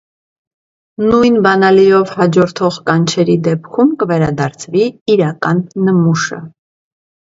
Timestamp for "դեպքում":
3.51-3.95